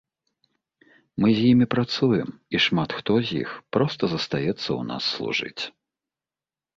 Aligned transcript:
Мы 1.23 1.29
з 1.39 1.41
імі 1.51 1.65
працуем, 1.73 2.29
і 2.57 2.61
шмат 2.65 2.89
хто 2.99 3.13
з 3.27 3.37
іх 3.41 3.49
проста 3.77 4.03
застаецца 4.15 4.57
ў 4.57 4.81
нас 4.91 5.03
служыць. 5.19 5.63